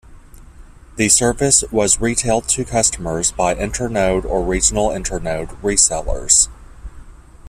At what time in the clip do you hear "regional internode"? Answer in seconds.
4.49-5.49